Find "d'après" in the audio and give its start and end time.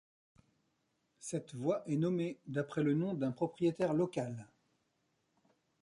2.47-2.81